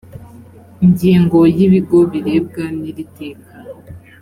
[0.85, 3.53] ingingo ya ibigo birebwa n iri teka